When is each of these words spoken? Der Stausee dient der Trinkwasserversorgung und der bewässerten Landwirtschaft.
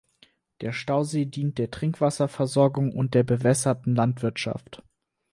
Der 0.61 0.73
Stausee 0.73 1.25
dient 1.27 1.59
der 1.59 1.69
Trinkwasserversorgung 1.69 2.91
und 2.91 3.13
der 3.13 3.21
bewässerten 3.21 3.93
Landwirtschaft. 3.93 4.81